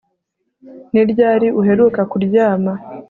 [0.93, 2.73] Ni ryari uheruka kuryama